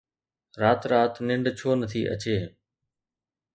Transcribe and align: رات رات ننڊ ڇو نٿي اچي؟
رات 0.61 0.81
رات 0.91 1.13
ننڊ 1.27 1.45
ڇو 1.57 1.69
نٿي 1.79 2.01
اچي؟ 2.13 2.35